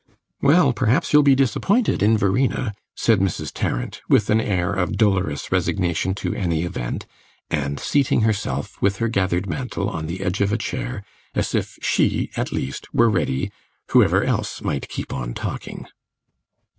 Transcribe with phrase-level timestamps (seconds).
[0.41, 3.51] "Well, perhaps you'll be disappointed in Verena," said Mrs.
[3.53, 7.05] Tarrant, with an air of dolorous resignation to any event,
[7.51, 11.03] and seating herself, with her gathered mantle, on the edge of a chair,
[11.35, 13.51] as if she, at least, were ready,
[13.89, 15.85] whoever else might keep on talking.